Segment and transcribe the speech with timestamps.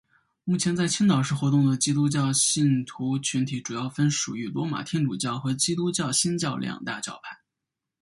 [0.45, 7.37] 目前在青岛市活动的基督教信徒群体主要分属于罗马天主教和基督教新教两大教派。